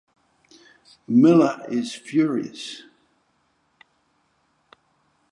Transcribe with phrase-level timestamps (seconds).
[1.07, 2.81] Miller is furious.